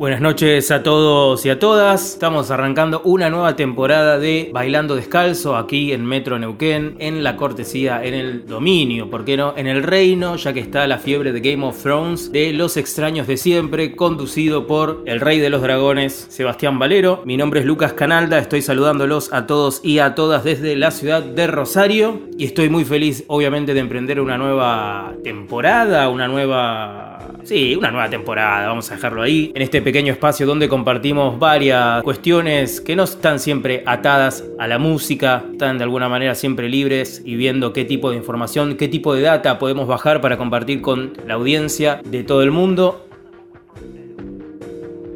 Buenas 0.00 0.22
noches 0.22 0.70
a 0.70 0.82
todos 0.82 1.44
y 1.44 1.50
a 1.50 1.58
todas. 1.58 2.12
Estamos 2.12 2.50
arrancando 2.50 3.02
una 3.04 3.28
nueva 3.28 3.54
temporada 3.54 4.18
de 4.18 4.48
Bailando 4.50 4.96
Descalzo 4.96 5.56
aquí 5.56 5.92
en 5.92 6.06
Metro 6.06 6.38
Neuquén, 6.38 6.96
en 7.00 7.22
la 7.22 7.36
cortesía, 7.36 8.02
en 8.02 8.14
el 8.14 8.46
dominio, 8.46 9.10
¿por 9.10 9.26
qué 9.26 9.36
no? 9.36 9.52
En 9.58 9.66
el 9.66 9.82
reino, 9.82 10.36
ya 10.36 10.54
que 10.54 10.60
está 10.60 10.86
la 10.86 10.96
fiebre 10.96 11.32
de 11.32 11.40
Game 11.40 11.66
of 11.66 11.82
Thrones, 11.82 12.32
de 12.32 12.54
Los 12.54 12.78
extraños 12.78 13.26
de 13.26 13.36
siempre, 13.36 13.94
conducido 13.94 14.66
por 14.66 15.02
el 15.04 15.20
rey 15.20 15.38
de 15.38 15.50
los 15.50 15.60
dragones, 15.60 16.28
Sebastián 16.30 16.78
Valero. 16.78 17.20
Mi 17.26 17.36
nombre 17.36 17.60
es 17.60 17.66
Lucas 17.66 17.92
Canalda, 17.92 18.38
estoy 18.38 18.62
saludándolos 18.62 19.30
a 19.34 19.46
todos 19.46 19.82
y 19.84 19.98
a 19.98 20.14
todas 20.14 20.44
desde 20.44 20.76
la 20.76 20.92
ciudad 20.92 21.22
de 21.22 21.46
Rosario 21.46 22.20
y 22.38 22.46
estoy 22.46 22.70
muy 22.70 22.86
feliz, 22.86 23.24
obviamente, 23.26 23.74
de 23.74 23.80
emprender 23.80 24.18
una 24.18 24.38
nueva 24.38 25.12
temporada, 25.22 26.08
una 26.08 26.26
nueva 26.26 27.10
Sí, 27.44 27.74
una 27.74 27.90
nueva 27.90 28.08
temporada, 28.08 28.68
vamos 28.68 28.90
a 28.90 28.96
dejarlo 28.96 29.22
ahí, 29.22 29.50
en 29.54 29.62
este 29.62 29.82
pequeño 29.90 30.12
espacio 30.12 30.46
donde 30.46 30.68
compartimos 30.68 31.36
varias 31.40 32.04
cuestiones 32.04 32.80
que 32.80 32.94
no 32.94 33.02
están 33.02 33.40
siempre 33.40 33.82
atadas 33.86 34.44
a 34.56 34.68
la 34.68 34.78
música, 34.78 35.42
están 35.50 35.78
de 35.78 35.82
alguna 35.82 36.08
manera 36.08 36.36
siempre 36.36 36.68
libres 36.68 37.20
y 37.24 37.34
viendo 37.34 37.72
qué 37.72 37.84
tipo 37.84 38.12
de 38.12 38.16
información, 38.16 38.76
qué 38.76 38.86
tipo 38.86 39.14
de 39.14 39.22
data 39.22 39.58
podemos 39.58 39.88
bajar 39.88 40.20
para 40.20 40.38
compartir 40.38 40.80
con 40.80 41.14
la 41.26 41.34
audiencia 41.34 42.00
de 42.04 42.22
todo 42.22 42.44
el 42.44 42.52
mundo. 42.52 43.04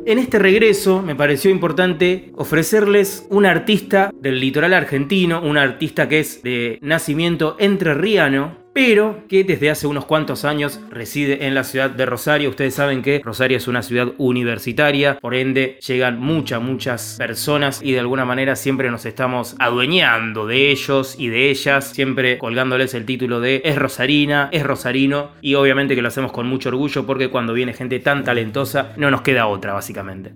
En 0.06 0.18
este 0.18 0.40
regreso 0.40 1.02
me 1.02 1.14
pareció 1.14 1.52
importante 1.52 2.32
ofrecerles 2.34 3.28
un 3.30 3.46
artista 3.46 4.10
del 4.12 4.40
litoral 4.40 4.74
argentino, 4.74 5.40
un 5.40 5.56
artista 5.56 6.08
que 6.08 6.18
es 6.18 6.42
de 6.42 6.80
nacimiento 6.82 7.54
entrerriano, 7.60 8.63
pero 8.74 9.22
que 9.28 9.44
desde 9.44 9.70
hace 9.70 9.86
unos 9.86 10.04
cuantos 10.04 10.44
años 10.44 10.80
reside 10.90 11.46
en 11.46 11.54
la 11.54 11.64
ciudad 11.64 11.88
de 11.88 12.04
Rosario. 12.04 12.50
Ustedes 12.50 12.74
saben 12.74 13.00
que 13.00 13.22
Rosario 13.24 13.56
es 13.56 13.68
una 13.68 13.82
ciudad 13.82 14.08
universitaria, 14.18 15.18
por 15.20 15.34
ende 15.34 15.78
llegan 15.86 16.20
muchas, 16.20 16.60
muchas 16.60 17.14
personas 17.16 17.80
y 17.82 17.92
de 17.92 18.00
alguna 18.00 18.24
manera 18.24 18.56
siempre 18.56 18.90
nos 18.90 19.06
estamos 19.06 19.54
adueñando 19.60 20.46
de 20.46 20.70
ellos 20.70 21.14
y 21.18 21.28
de 21.28 21.50
ellas, 21.50 21.92
siempre 21.92 22.36
colgándoles 22.36 22.94
el 22.94 23.06
título 23.06 23.40
de 23.40 23.62
es 23.64 23.76
rosarina, 23.76 24.48
es 24.52 24.64
rosarino 24.64 25.30
y 25.40 25.54
obviamente 25.54 25.94
que 25.94 26.02
lo 26.02 26.08
hacemos 26.08 26.32
con 26.32 26.48
mucho 26.48 26.70
orgullo 26.70 27.06
porque 27.06 27.30
cuando 27.30 27.52
viene 27.52 27.72
gente 27.72 28.00
tan 28.00 28.24
talentosa 28.24 28.92
no 28.96 29.10
nos 29.10 29.22
queda 29.22 29.46
otra 29.46 29.72
básicamente. 29.72 30.32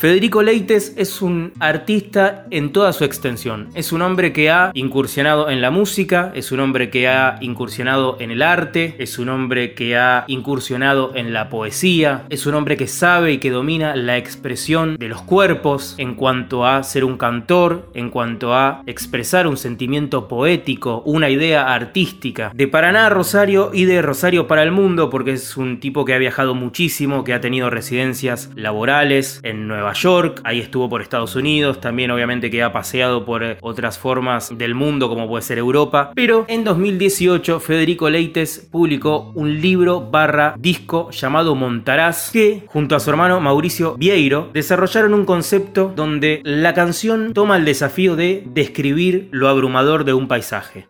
Federico 0.00 0.42
Leites 0.42 0.94
es 0.96 1.20
un 1.20 1.52
artista 1.60 2.46
en 2.50 2.72
toda 2.72 2.94
su 2.94 3.04
extensión. 3.04 3.68
Es 3.74 3.92
un 3.92 4.00
hombre 4.00 4.32
que 4.32 4.48
ha 4.48 4.70
incursionado 4.72 5.50
en 5.50 5.60
la 5.60 5.70
música, 5.70 6.32
es 6.34 6.52
un 6.52 6.60
hombre 6.60 6.88
que 6.88 7.06
ha 7.06 7.36
incursionado 7.42 8.16
en 8.18 8.30
el 8.30 8.40
arte, 8.40 8.94
es 8.98 9.18
un 9.18 9.28
hombre 9.28 9.74
que 9.74 9.98
ha 9.98 10.24
incursionado 10.26 11.14
en 11.14 11.34
la 11.34 11.50
poesía, 11.50 12.24
es 12.30 12.46
un 12.46 12.54
hombre 12.54 12.78
que 12.78 12.86
sabe 12.86 13.32
y 13.32 13.38
que 13.40 13.50
domina 13.50 13.94
la 13.94 14.16
expresión 14.16 14.96
de 14.96 15.08
los 15.08 15.20
cuerpos 15.20 15.96
en 15.98 16.14
cuanto 16.14 16.64
a 16.64 16.82
ser 16.82 17.04
un 17.04 17.18
cantor, 17.18 17.90
en 17.92 18.08
cuanto 18.08 18.54
a 18.54 18.82
expresar 18.86 19.46
un 19.46 19.58
sentimiento 19.58 20.28
poético, 20.28 21.02
una 21.04 21.28
idea 21.28 21.74
artística. 21.74 22.52
De 22.54 22.68
Paraná 22.68 23.04
a 23.04 23.10
Rosario 23.10 23.70
y 23.74 23.84
de 23.84 24.00
Rosario 24.00 24.46
para 24.46 24.62
el 24.62 24.72
mundo, 24.72 25.10
porque 25.10 25.32
es 25.32 25.58
un 25.58 25.78
tipo 25.78 26.06
que 26.06 26.14
ha 26.14 26.18
viajado 26.18 26.54
muchísimo, 26.54 27.22
que 27.22 27.34
ha 27.34 27.42
tenido 27.42 27.68
residencias 27.68 28.50
laborales 28.54 29.40
en 29.42 29.68
Nueva 29.68 29.89
York, 29.94 30.40
ahí 30.44 30.60
estuvo 30.60 30.88
por 30.88 31.02
Estados 31.02 31.36
Unidos, 31.36 31.80
también 31.80 32.10
obviamente 32.10 32.50
que 32.50 32.62
ha 32.62 32.72
paseado 32.72 33.24
por 33.24 33.42
eh, 33.42 33.56
otras 33.60 33.98
formas 33.98 34.56
del 34.56 34.74
mundo 34.74 35.08
como 35.08 35.28
puede 35.28 35.42
ser 35.42 35.58
Europa, 35.58 36.12
pero 36.14 36.44
en 36.48 36.64
2018 36.64 37.60
Federico 37.60 38.10
Leites 38.10 38.68
publicó 38.70 39.32
un 39.34 39.60
libro 39.60 40.00
barra 40.10 40.54
disco 40.58 41.10
llamado 41.10 41.54
Montaraz 41.54 42.30
que 42.30 42.64
junto 42.66 42.96
a 42.96 43.00
su 43.00 43.10
hermano 43.10 43.40
Mauricio 43.40 43.94
Vieiro 43.96 44.50
desarrollaron 44.52 45.14
un 45.14 45.24
concepto 45.24 45.92
donde 45.94 46.40
la 46.44 46.74
canción 46.74 47.32
toma 47.32 47.56
el 47.56 47.64
desafío 47.64 48.16
de 48.16 48.44
describir 48.46 49.28
lo 49.30 49.48
abrumador 49.48 50.04
de 50.04 50.14
un 50.14 50.28
paisaje. 50.28 50.89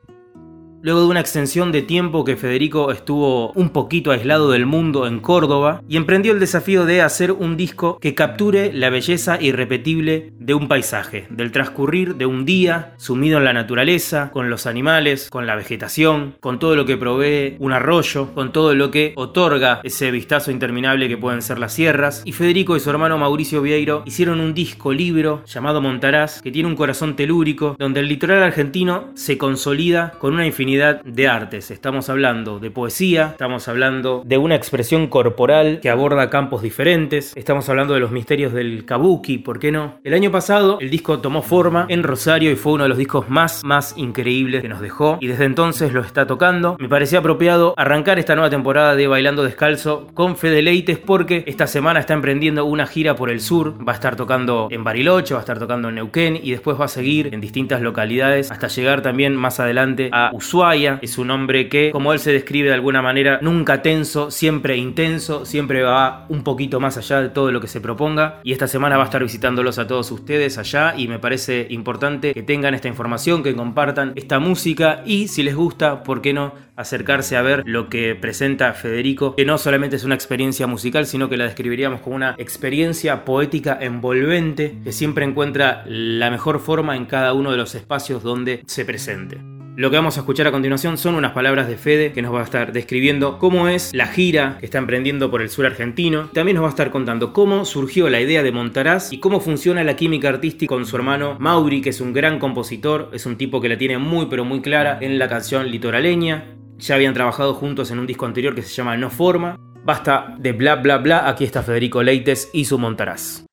Luego 0.83 1.01
de 1.01 1.09
una 1.09 1.21
extensión 1.21 1.73
de 1.73 1.83
tiempo 1.83 2.25
que 2.25 2.39
Federico 2.39 2.91
estuvo 2.91 3.53
un 3.53 3.69
poquito 3.69 4.13
aislado 4.13 4.51
del 4.51 4.65
mundo 4.65 5.07
en 5.07 5.21
Córdoba 5.21 5.83
y 5.87 5.99
emprendió 5.99 6.33
el 6.33 6.41
desafío 6.41 6.87
de 6.87 7.03
hacer 7.03 7.33
un 7.33 7.59
disco 7.59 7.99
que 8.01 8.15
capture 8.15 8.73
la 8.73 8.89
belleza 8.89 9.37
irrepetible 9.43 10.33
de 10.39 10.55
un 10.55 10.69
paisaje, 10.69 11.27
del 11.29 11.53
transcurrir 11.53 12.15
de 12.15 12.25
un 12.25 12.47
día 12.47 12.95
sumido 12.97 13.37
en 13.37 13.45
la 13.45 13.53
naturaleza, 13.53 14.31
con 14.33 14.49
los 14.49 14.67
animales, 14.67 15.29
con 15.29 15.47
la 15.47 15.55
vegetación, 15.55 16.37
con 16.41 16.59
todo 16.59 16.75
lo 16.77 16.87
que 16.87 16.97
provee 16.97 17.57
un 17.59 17.75
arroyo, 17.75 18.33
con 18.33 18.51
todo 18.51 18.75
lo 18.75 18.91
que 18.91 19.13
otorga 19.17 19.83
ese 19.85 20.11
vistazo 20.11 20.51
interminable 20.51 21.09
que 21.09 21.19
pueden 21.19 21.43
ser 21.43 21.59
las 21.59 21.75
sierras. 21.75 22.23
Y 22.25 22.33
Federico 22.33 22.75
y 22.75 22.81
su 22.81 22.89
hermano 22.89 23.19
Mauricio 23.19 23.61
Vieiro 23.61 24.03
hicieron 24.07 24.41
un 24.41 24.55
disco 24.55 24.95
libro 24.95 25.43
llamado 25.45 25.83
Montaraz 25.83 26.41
que 26.41 26.51
tiene 26.51 26.71
un 26.71 26.77
corazón 26.77 27.17
telúrico 27.17 27.77
donde 27.79 28.01
el 28.01 28.09
litoral 28.09 28.43
argentino 28.43 29.11
se 29.15 29.37
consolida 29.37 30.13
con 30.19 30.33
una 30.33 30.47
infinidad 30.47 30.70
de 30.79 31.27
artes. 31.27 31.73
Estamos 31.73 32.09
hablando 32.09 32.61
de 32.61 32.71
poesía, 32.71 33.31
estamos 33.33 33.67
hablando 33.67 34.23
de 34.25 34.39
una 34.39 34.55
expresión 34.55 35.09
corporal 35.09 35.81
que 35.83 35.91
aborda 35.91 36.31
campos 36.31 36.63
diferentes, 36.63 37.37
estamos 37.37 37.69
hablando 37.69 37.95
de 37.95 38.01
los 38.01 38.13
misterios 38.13 38.53
del 38.53 38.85
kabuki, 38.85 39.39
¿por 39.39 39.59
qué 39.59 39.73
no? 39.73 39.99
El 40.05 40.15
año 40.15 40.31
pasado 40.31 40.79
el 40.81 40.89
disco 40.89 41.19
tomó 41.19 41.43
forma 41.43 41.87
en 41.89 42.05
Rosario 42.05 42.53
y 42.53 42.57
fue 42.57 42.75
uno 42.75 42.85
de 42.85 42.89
los 42.89 42.99
discos 42.99 43.29
más, 43.29 43.65
más 43.65 43.95
increíbles 43.97 44.63
que 44.63 44.69
nos 44.69 44.81
dejó 44.81 45.19
y 45.21 45.27
desde 45.27 45.45
entonces 45.45 45.93
lo 45.93 46.03
está 46.03 46.29
tocando. 46.29 46.77
Me 46.79 46.89
parecía 46.89 47.19
apropiado 47.19 47.75
arrancar 47.77 48.21
esta 48.21 48.37
nueva 48.37 48.51
temporada 48.51 48.95
de 48.95 49.09
Bailando 49.09 49.43
Descalzo 49.43 50.07
con 50.15 50.37
Fedeleites 50.37 50.99
porque 50.99 51.43
esta 51.49 51.67
semana 51.67 51.99
está 51.99 52.15
emprendiendo 52.15 52.65
una 52.65 52.87
gira 52.87 53.17
por 53.17 53.31
el 53.31 53.41
sur, 53.41 53.75
va 53.87 53.93
a 53.93 53.97
estar 53.97 54.15
tocando 54.15 54.69
en 54.71 54.85
Bariloche, 54.85 55.35
va 55.35 55.41
a 55.41 55.43
estar 55.43 55.59
tocando 55.59 55.89
en 55.89 55.97
Neuquén 55.97 56.39
y 56.41 56.53
después 56.53 56.81
va 56.81 56.85
a 56.85 56.89
seguir 56.89 57.35
en 57.35 57.41
distintas 57.41 57.83
localidades 57.83 58.53
hasta 58.53 58.69
llegar 58.69 59.03
también 59.03 59.35
más 59.35 59.59
adelante 59.59 60.11
a 60.13 60.31
Ushuaia 60.33 60.60
es 61.01 61.17
un 61.17 61.31
hombre 61.31 61.69
que, 61.69 61.91
como 61.91 62.13
él 62.13 62.19
se 62.19 62.33
describe 62.33 62.69
de 62.69 62.75
alguna 62.75 63.01
manera, 63.01 63.39
nunca 63.41 63.81
tenso, 63.81 64.31
siempre 64.31 64.77
intenso, 64.77 65.47
siempre 65.47 65.83
va 65.83 66.27
un 66.29 66.45
poquito 66.45 66.81
más 66.81 66.99
allá 66.99 67.23
de 67.23 67.31
todo 67.31 67.51
lo 67.51 67.61
que 67.61 67.67
se 67.67 67.81
proponga. 67.81 68.41
Y 68.45 68.53
esta 68.53 68.69
semana 68.69 68.97
va 68.97 69.05
a 69.05 69.07
estar 69.07 69.23
visitándolos 69.23 69.79
a 69.79 69.87
todos 69.87 70.11
ustedes 70.11 70.59
allá 70.59 70.95
y 70.97 71.09
me 71.09 71.19
parece 71.19 71.67
importante 71.71 72.35
que 72.35 72.43
tengan 72.43 72.75
esta 72.75 72.89
información, 72.89 73.43
que 73.43 73.57
compartan 73.57 74.13
esta 74.17 74.39
música 74.39 75.03
y 75.07 75.29
si 75.29 75.43
les 75.43 75.55
gusta, 75.55 76.03
¿por 76.03 76.21
qué 76.21 76.35
no? 76.35 76.53
acercarse 76.81 77.37
a 77.37 77.43
ver 77.43 77.63
lo 77.67 77.91
que 77.91 78.15
presenta 78.15 78.73
Federico, 78.73 79.37
que 79.37 79.45
no 79.45 79.59
solamente 79.59 79.97
es 79.97 80.05
una 80.05 80.15
experiencia 80.15 80.67
musical, 80.67 81.05
sino 81.05 81.29
que 81.29 81.37
la 81.37 81.45
describiríamos 81.45 82.01
como 82.01 82.17
una 82.17 82.35
experiencia 82.39 83.27
poética 83.27 83.77
envolvente 83.81 84.79
que 84.83 84.93
siempre 84.93 85.27
encuentra 85.27 85.85
la 85.87 86.31
mejor 86.31 86.59
forma 86.59 86.97
en 86.97 87.05
cada 87.05 87.35
uno 87.35 87.51
de 87.51 87.59
los 87.59 87.75
espacios 87.75 88.23
donde 88.23 88.63
se 88.67 88.87
presente. 88.87 89.60
Lo 89.81 89.91
que 89.91 89.97
vamos 89.97 90.19
a 90.19 90.21
escuchar 90.21 90.47
a 90.47 90.53
continuación 90.53 90.99
son 90.99 91.15
unas 91.15 91.33
palabras 91.33 91.67
de 91.67 91.79
Fede 91.79 92.13
que 92.13 92.21
nos 92.21 92.35
va 92.35 92.41
a 92.41 92.45
estar 92.45 92.71
describiendo 92.71 93.39
cómo 93.39 93.67
es 93.67 93.95
la 93.95 94.09
gira 94.09 94.59
que 94.61 94.67
está 94.67 94.77
emprendiendo 94.77 95.31
por 95.31 95.41
el 95.41 95.49
sur 95.49 95.65
argentino. 95.65 96.29
También 96.35 96.57
nos 96.57 96.65
va 96.65 96.69
a 96.69 96.73
estar 96.73 96.91
contando 96.91 97.33
cómo 97.33 97.65
surgió 97.65 98.11
la 98.11 98.21
idea 98.21 98.43
de 98.43 98.53
Montaraz 98.53 99.11
y 99.11 99.21
cómo 99.21 99.41
funciona 99.41 99.83
la 99.83 99.97
química 99.97 100.29
artística 100.29 100.75
con 100.75 100.85
su 100.85 100.97
hermano 100.97 101.37
Mauri, 101.39 101.81
que 101.81 101.89
es 101.89 102.03
un 102.03 102.13
gran 102.13 102.39
compositor, 102.39 103.09
es 103.15 103.25
un 103.25 103.39
tipo 103.39 103.63
que 103.63 103.71
la 103.71 103.79
tiene 103.79 103.97
muy 103.97 104.27
pero 104.27 104.45
muy 104.45 104.61
clara 104.61 104.99
en 105.01 105.19
la 105.19 105.31
canción 105.31 105.71
litoraleña. 105.71 106.59
Ya 106.77 106.97
habían 106.97 107.15
trabajado 107.15 107.55
juntos 107.55 107.91
en 107.91 108.01
un 108.01 108.07
disco 108.07 108.27
anterior 108.27 108.55
que 108.55 108.61
se 108.61 108.75
llama 108.75 108.99
No 108.99 109.09
Forma. 109.09 109.57
Basta 109.83 110.35
de 110.39 110.53
bla 110.53 110.77
bla 110.77 110.99
bla, 110.99 111.27
aquí 111.27 111.45
está 111.45 111.63
Federico 111.63 112.03
Leites 112.03 112.51
y 112.53 112.67
su 112.67 112.79
Montaraz. 112.79 113.47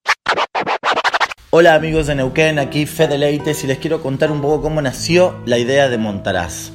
Hola 1.60 1.74
amigos 1.74 2.06
de 2.06 2.14
Neuquén, 2.14 2.60
aquí 2.60 2.86
Fede 2.86 3.18
Leites 3.18 3.64
y 3.64 3.68
les 3.68 3.80
quiero 3.80 4.00
contar 4.00 4.32
un 4.32 4.42
poco 4.42 4.62
cómo 4.62 4.80
nació 4.80 5.42
la 5.48 5.58
idea 5.58 5.90
de 5.90 5.98
Montaraz. 5.98 6.72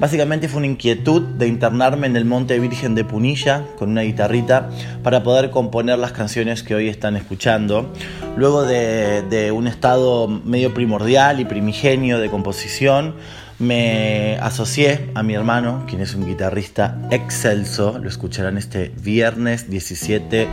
Básicamente 0.00 0.48
fue 0.48 0.60
una 0.60 0.68
inquietud 0.68 1.20
de 1.20 1.48
internarme 1.48 2.06
en 2.06 2.16
el 2.16 2.24
Monte 2.24 2.58
Virgen 2.58 2.94
de 2.94 3.04
Punilla 3.04 3.66
con 3.76 3.90
una 3.90 4.00
guitarrita 4.00 4.70
para 5.02 5.22
poder 5.22 5.50
componer 5.50 5.98
las 5.98 6.12
canciones 6.12 6.62
que 6.62 6.74
hoy 6.74 6.88
están 6.88 7.14
escuchando. 7.14 7.92
Luego 8.34 8.62
de, 8.62 9.20
de 9.20 9.52
un 9.52 9.66
estado 9.66 10.28
medio 10.28 10.72
primordial 10.72 11.38
y 11.38 11.44
primigenio 11.44 12.18
de 12.18 12.30
composición, 12.30 13.16
me 13.58 14.38
asocié 14.40 15.10
a 15.14 15.22
mi 15.22 15.34
hermano, 15.34 15.84
quien 15.86 16.00
es 16.00 16.14
un 16.14 16.26
guitarrista 16.26 16.98
excelso, 17.10 17.98
lo 17.98 18.08
escucharán 18.08 18.56
este 18.56 18.92
viernes 19.02 19.70
17 19.70 20.48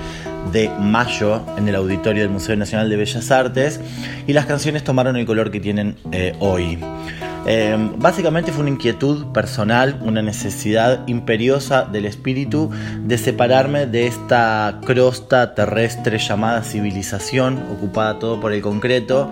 de 0.51 0.69
mayo 0.79 1.41
en 1.57 1.67
el 1.67 1.75
auditorio 1.75 2.23
del 2.23 2.31
Museo 2.31 2.55
Nacional 2.55 2.89
de 2.89 2.95
Bellas 2.95 3.31
Artes 3.31 3.79
y 4.27 4.33
las 4.33 4.45
canciones 4.45 4.83
tomaron 4.83 5.15
el 5.15 5.25
color 5.25 5.51
que 5.51 5.59
tienen 5.59 5.95
eh, 6.11 6.35
hoy. 6.39 6.79
Eh, 7.45 7.77
básicamente 7.97 8.51
fue 8.51 8.61
una 8.61 8.69
inquietud 8.69 9.27
personal, 9.31 9.99
una 10.01 10.21
necesidad 10.21 11.07
imperiosa 11.07 11.83
del 11.85 12.05
espíritu 12.05 12.69
de 13.03 13.17
separarme 13.17 13.87
de 13.87 14.07
esta 14.07 14.79
crosta 14.85 15.55
terrestre 15.55 16.19
llamada 16.19 16.63
civilización, 16.63 17.59
ocupada 17.71 18.19
todo 18.19 18.39
por 18.39 18.53
el 18.53 18.61
concreto, 18.61 19.31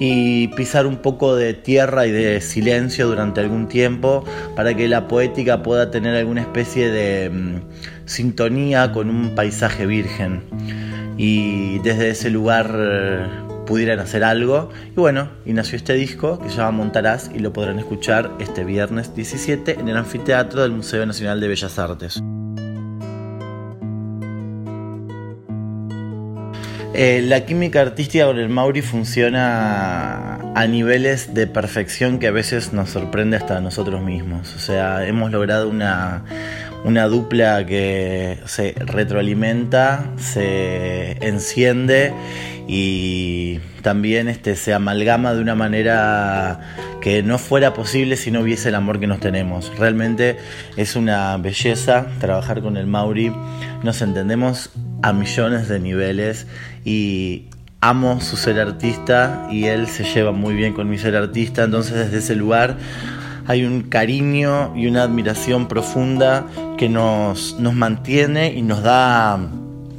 y 0.00 0.48
pisar 0.48 0.86
un 0.86 0.96
poco 0.96 1.34
de 1.34 1.54
tierra 1.54 2.06
y 2.06 2.12
de 2.12 2.40
silencio 2.40 3.08
durante 3.08 3.40
algún 3.40 3.66
tiempo 3.66 4.24
para 4.54 4.74
que 4.74 4.86
la 4.88 5.08
poética 5.08 5.62
pueda 5.62 5.90
tener 5.90 6.14
alguna 6.14 6.42
especie 6.42 6.90
de 6.90 7.30
mm, 7.30 7.56
sintonía 8.06 8.92
con 8.92 9.10
un 9.10 9.34
paisaje 9.34 9.86
virgen. 9.86 10.42
Y 11.16 11.80
desde 11.80 12.10
ese 12.10 12.30
lugar 12.30 12.70
eh, 12.78 13.26
pudieran 13.68 14.00
hacer 14.00 14.24
algo. 14.24 14.70
Y 14.90 14.94
bueno, 14.94 15.30
y 15.44 15.52
nació 15.52 15.76
este 15.76 15.92
disco 15.92 16.40
que 16.40 16.48
se 16.48 16.56
llama 16.56 16.70
Montarás 16.70 17.30
y 17.34 17.38
lo 17.38 17.52
podrán 17.52 17.78
escuchar 17.78 18.30
este 18.40 18.64
viernes 18.64 19.14
17 19.14 19.78
en 19.78 19.88
el 19.88 19.96
anfiteatro 19.98 20.62
del 20.62 20.72
Museo 20.72 21.04
Nacional 21.04 21.38
de 21.38 21.48
Bellas 21.48 21.78
Artes. 21.78 22.22
Eh, 26.94 27.22
la 27.22 27.44
química 27.44 27.82
artística 27.82 28.24
con 28.24 28.38
el 28.38 28.48
Mauri 28.48 28.80
funciona 28.80 30.38
a 30.54 30.66
niveles 30.66 31.34
de 31.34 31.46
perfección 31.46 32.18
que 32.18 32.26
a 32.26 32.32
veces 32.32 32.72
nos 32.72 32.88
sorprende 32.90 33.36
hasta 33.36 33.58
a 33.58 33.60
nosotros 33.60 34.02
mismos. 34.02 34.56
O 34.56 34.58
sea, 34.58 35.06
hemos 35.06 35.30
logrado 35.30 35.68
una, 35.68 36.24
una 36.84 37.06
dupla 37.06 37.66
que 37.66 38.38
se 38.46 38.74
retroalimenta, 38.78 40.10
se 40.16 41.12
enciende 41.26 42.12
y 42.66 43.60
también 43.82 44.28
este, 44.28 44.54
se 44.56 44.74
amalgama 44.74 45.34
de 45.34 45.40
una 45.40 45.54
manera 45.54 46.60
que 47.00 47.22
no 47.22 47.38
fuera 47.38 47.74
posible 47.74 48.16
si 48.16 48.30
no 48.30 48.40
hubiese 48.40 48.68
el 48.68 48.74
amor 48.74 49.00
que 49.00 49.06
nos 49.06 49.20
tenemos. 49.20 49.72
Realmente 49.78 50.36
es 50.76 50.96
una 50.96 51.36
belleza 51.38 52.06
trabajar 52.20 52.60
con 52.60 52.76
el 52.76 52.86
Mauri. 52.86 53.32
Nos 53.82 54.02
entendemos 54.02 54.70
a 55.02 55.12
millones 55.12 55.68
de 55.68 55.80
niveles 55.80 56.46
y 56.84 57.46
amo 57.80 58.20
su 58.20 58.36
ser 58.36 58.58
artista 58.60 59.48
y 59.50 59.66
él 59.66 59.86
se 59.86 60.04
lleva 60.04 60.32
muy 60.32 60.54
bien 60.54 60.74
con 60.74 60.90
mi 60.90 60.98
ser 60.98 61.16
artista. 61.16 61.64
Entonces 61.64 61.94
desde 61.94 62.18
ese 62.18 62.34
lugar 62.34 62.76
hay 63.48 63.64
un 63.64 63.82
cariño 63.82 64.74
y 64.76 64.86
una 64.86 65.02
admiración 65.02 65.68
profunda 65.68 66.46
que 66.76 66.88
nos, 66.88 67.58
nos 67.58 67.74
mantiene 67.74 68.52
y 68.52 68.60
nos 68.60 68.82
da 68.82 69.40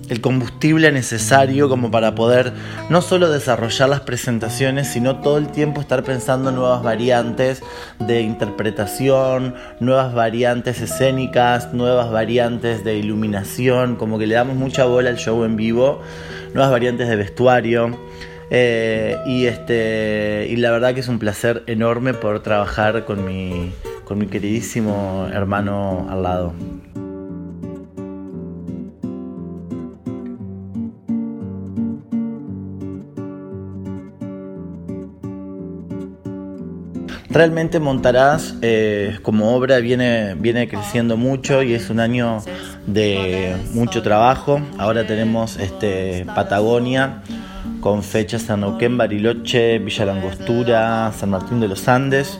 el 0.10 0.22
combustible 0.22 0.92
necesario 0.92 1.68
como 1.68 1.90
para 1.92 2.14
poder 2.16 2.54
no 2.90 3.02
solo 3.02 3.30
desarrollar 3.30 3.90
las 3.90 4.02
presentaciones, 4.02 4.88
sino 4.88 5.18
todo 5.18 5.40
el 5.40 5.48
tiempo 5.48 5.82
estar 5.82 6.04
pensando 6.04 6.50
en 6.50 6.56
nuevas 6.58 6.84
variantes 6.84 7.64
de 8.00 8.22
interpretación, 8.22 9.56
nuevas 9.80 10.14
variantes 10.14 10.80
escénicas, 10.82 11.74
nuevas 11.74 12.12
variantes 12.12 12.84
de 12.84 12.98
iluminación, 12.98 13.96
como 13.96 14.20
que 14.20 14.28
le 14.28 14.36
damos 14.36 14.56
mucha 14.56 14.86
bola 14.86 15.10
al 15.10 15.18
show 15.18 15.44
en 15.44 15.56
vivo, 15.56 16.02
nuevas 16.54 16.72
variantes 16.72 17.08
de 17.08 17.16
vestuario. 17.16 17.98
Eh, 18.52 19.18
y, 19.26 19.46
este, 19.46 20.48
y 20.50 20.56
la 20.56 20.72
verdad 20.72 20.94
que 20.94 21.02
es 21.02 21.08
un 21.08 21.20
placer 21.20 21.64
enorme 21.68 22.14
poder 22.14 22.42
trabajar 22.42 23.06
con 23.06 23.26
mi, 23.26 23.72
con 24.06 24.18
mi 24.18 24.28
queridísimo 24.28 25.28
hermano 25.32 26.08
al 26.10 26.24
lado. 26.24 26.54
Realmente 37.32 37.80
Montarás 37.80 38.56
eh, 38.64 39.20
como 39.22 39.56
obra 39.56 39.78
viene, 39.78 40.34
viene 40.34 40.68
creciendo 40.68 41.16
mucho 41.16 41.62
y 41.62 41.76
es 41.76 41.92
un 41.92 42.00
año 42.00 42.42
de 42.88 43.56
mucho 43.74 44.02
trabajo. 44.02 44.60
Ahora 44.80 45.06
tenemos 45.06 45.58
este, 45.58 46.26
Patagonia 46.34 47.22
con 47.80 48.04
fechas 48.04 48.50
en 48.50 48.62
Neuquén, 48.62 48.98
Bariloche, 48.98 49.80
Villa 49.80 50.06
Langostura, 50.06 51.12
San 51.18 51.30
Martín 51.30 51.60
de 51.60 51.68
los 51.68 51.88
Andes. 51.88 52.40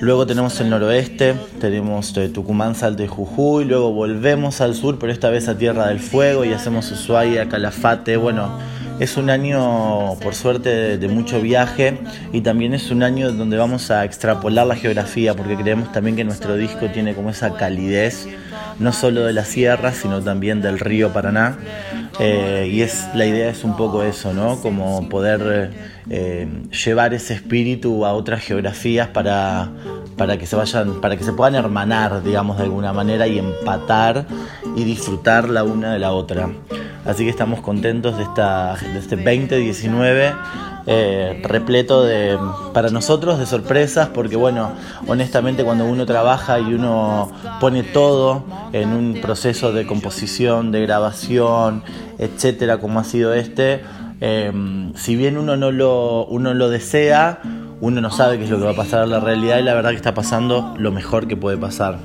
Luego 0.00 0.26
tenemos 0.26 0.60
el 0.60 0.70
noroeste, 0.70 1.34
tenemos 1.60 2.16
eh, 2.16 2.28
Tucumán, 2.28 2.76
Salto 2.76 3.02
y 3.02 3.08
Jujuy, 3.08 3.64
luego 3.64 3.92
volvemos 3.92 4.60
al 4.60 4.76
sur, 4.76 4.98
pero 4.98 5.12
esta 5.12 5.28
vez 5.28 5.48
a 5.48 5.58
Tierra 5.58 5.88
del 5.88 5.98
Fuego 5.98 6.44
y 6.44 6.52
hacemos 6.52 6.90
Ushuaia, 6.92 7.48
Calafate, 7.48 8.16
bueno, 8.16 8.48
es 9.00 9.16
un 9.16 9.30
año, 9.30 10.16
por 10.20 10.34
suerte, 10.34 10.98
de, 10.98 11.08
mucho 11.08 11.40
viaje 11.40 11.98
y 12.32 12.40
también 12.40 12.74
es 12.74 12.90
un 12.90 13.02
año 13.02 13.32
donde 13.32 13.56
vamos 13.56 13.90
a 13.90 14.04
extrapolar 14.04 14.66
la 14.66 14.76
geografía 14.76 15.34
porque 15.34 15.56
creemos 15.56 15.92
también 15.92 16.16
que 16.16 16.24
nuestro 16.24 16.56
disco 16.56 16.86
tiene 16.92 17.14
como 17.14 17.30
esa 17.30 17.54
calidez, 17.54 18.28
no 18.78 18.92
solo 18.92 19.24
de 19.24 19.32
la 19.32 19.44
sierra, 19.44 19.92
sino 19.92 20.20
también 20.20 20.60
del 20.60 20.78
río 20.78 21.12
Paraná. 21.12 21.58
Eh, 22.20 22.68
y 22.72 22.82
es 22.82 23.06
la 23.14 23.26
idea 23.26 23.50
es 23.50 23.62
un 23.62 23.76
poco 23.76 24.02
eso, 24.02 24.32
¿no? 24.32 24.60
Como 24.60 25.08
poder 25.08 25.70
eh, 26.10 26.48
llevar 26.84 27.14
ese 27.14 27.34
espíritu 27.34 28.04
a 28.04 28.12
otras 28.12 28.42
geografías 28.42 29.08
para, 29.08 29.70
para 30.16 30.36
que 30.36 30.46
se 30.46 30.56
vayan, 30.56 31.00
para 31.00 31.16
que 31.16 31.22
se 31.22 31.32
puedan 31.32 31.54
hermanar, 31.54 32.24
digamos, 32.24 32.58
de 32.58 32.64
alguna 32.64 32.92
manera 32.92 33.28
y 33.28 33.38
empatar 33.38 34.26
y 34.74 34.82
disfrutar 34.82 35.48
la 35.48 35.62
una 35.62 35.92
de 35.92 36.00
la 36.00 36.10
otra. 36.10 36.50
Así 37.08 37.24
que 37.24 37.30
estamos 37.30 37.60
contentos 37.60 38.18
de, 38.18 38.22
esta, 38.22 38.76
de 38.76 38.98
este 38.98 39.16
2019. 39.16 40.34
Eh, 40.90 41.42
repleto 41.42 42.02
de, 42.02 42.38
para 42.72 42.88
nosotros 42.88 43.38
de 43.38 43.44
sorpresas, 43.44 44.08
porque 44.08 44.36
bueno, 44.36 44.72
honestamente 45.06 45.62
cuando 45.62 45.84
uno 45.84 46.06
trabaja 46.06 46.60
y 46.60 46.72
uno 46.72 47.30
pone 47.60 47.82
todo 47.82 48.44
en 48.72 48.94
un 48.94 49.20
proceso 49.20 49.72
de 49.72 49.86
composición, 49.86 50.72
de 50.72 50.80
grabación, 50.80 51.82
etcétera, 52.18 52.78
como 52.78 53.00
ha 53.00 53.04
sido 53.04 53.34
este, 53.34 53.82
eh, 54.22 54.50
si 54.94 55.14
bien 55.14 55.36
uno 55.36 55.58
no 55.58 55.72
lo, 55.72 56.24
uno 56.24 56.54
lo 56.54 56.70
desea, 56.70 57.40
uno 57.82 58.00
no 58.00 58.10
sabe 58.10 58.38
qué 58.38 58.44
es 58.44 58.50
lo 58.50 58.58
que 58.58 58.64
va 58.64 58.70
a 58.70 58.76
pasar 58.76 59.04
en 59.04 59.10
la 59.10 59.20
realidad 59.20 59.58
y 59.58 59.62
la 59.64 59.74
verdad 59.74 59.90
que 59.90 59.96
está 59.96 60.14
pasando 60.14 60.74
lo 60.78 60.90
mejor 60.90 61.28
que 61.28 61.36
puede 61.36 61.58
pasar. 61.58 61.98